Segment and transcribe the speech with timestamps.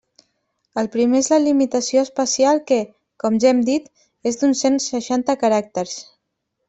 [0.81, 2.79] El primer és la limitació espacial que,
[3.25, 3.87] com ja hem dit,
[4.31, 5.95] és d'uns cent seixanta caràcters.